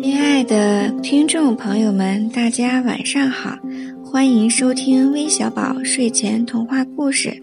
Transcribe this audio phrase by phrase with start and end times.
[0.00, 3.58] 亲爱的听众朋友们，大家晚上好，
[4.02, 7.42] 欢迎收听微小宝睡前童话故事，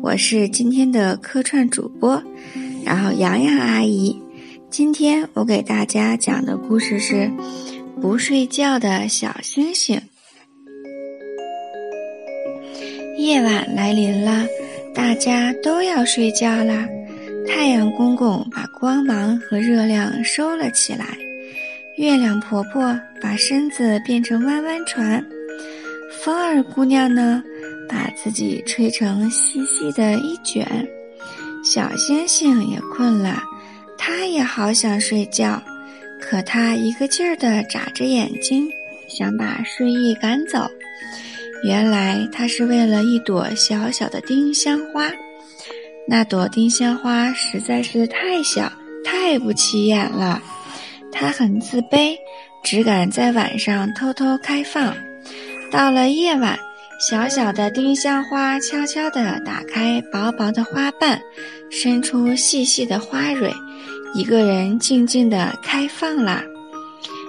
[0.00, 2.22] 我是今天的客串主播，
[2.84, 4.16] 然后洋洋阿姨。
[4.70, 7.14] 今天我给大家讲的故事是
[8.00, 9.96] 《不睡觉的小星星》。
[13.18, 14.46] 夜晚来临了，
[14.94, 16.88] 大家都要睡觉啦。
[17.44, 21.18] 太阳公公把光芒和热量收了起来，
[21.98, 25.20] 月亮婆婆把身子变成弯弯船，
[26.22, 27.42] 风儿姑娘呢，
[27.88, 30.64] 把自己吹成细细的一卷。
[31.64, 33.42] 小星星也困了，
[33.98, 35.60] 它也好想睡觉，
[36.20, 38.68] 可它一个劲儿地眨着眼睛，
[39.08, 40.70] 想把睡意赶走。
[41.64, 45.10] 原来它是为了一朵小小的丁香花。
[46.06, 48.72] 那朵丁香花实在是太小，
[49.04, 50.40] 太不起眼了。
[51.20, 52.16] 它很自卑，
[52.62, 54.94] 只敢在晚上偷偷开放。
[55.68, 56.56] 到了夜晚，
[57.00, 61.20] 小小的丁香花悄悄地打开薄薄的花瓣，
[61.72, 63.52] 伸出细细的花蕊，
[64.14, 66.40] 一个人静静地开放了。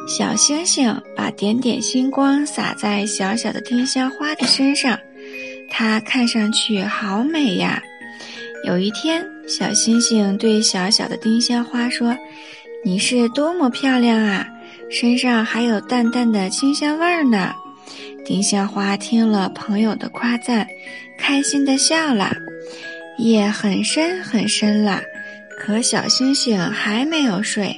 [0.08, 5.00] 小星星把点点星光洒在小小的丁香花的身上，
[5.72, 7.82] 它看上去好美呀。
[8.66, 12.16] 有一天，小星星对小小的丁香花说
[12.84, 14.48] ：“你是多么漂亮啊，
[14.90, 17.54] 身上还有淡淡的清香味儿呢。”
[18.26, 20.68] 丁香花听了朋友的夸赞，
[21.18, 22.32] 开心地笑了。
[23.18, 25.02] 夜很深很深了，
[25.58, 27.76] 可小星星还没有睡，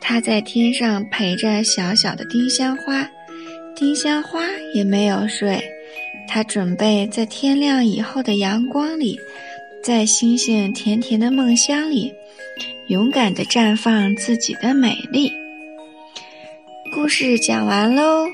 [0.00, 3.08] 它在天上陪着小小的丁香花，
[3.74, 4.40] 丁香花
[4.74, 5.60] 也没有睡，
[6.28, 9.18] 它准备在天亮以后的阳光里。
[9.82, 12.12] 在星星甜甜的梦乡里，
[12.88, 15.32] 勇敢地绽放自己的美丽。
[16.92, 18.26] 故事讲完喽，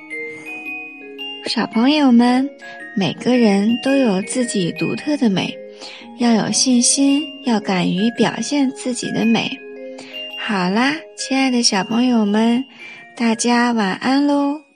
[1.47, 2.51] 小朋友们，
[2.97, 5.57] 每个人都有自己独特的美，
[6.19, 9.49] 要有信心，要敢于表现自己的美。
[10.37, 12.65] 好啦，亲爱的小朋友们，
[13.17, 14.70] 大家晚安喽。